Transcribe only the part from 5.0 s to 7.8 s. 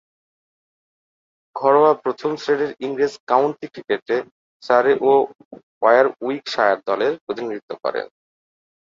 ও Warwickshire দলের প্রতিনিধিত্ব